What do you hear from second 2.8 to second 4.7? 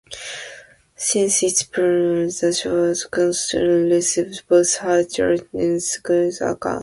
has constantly received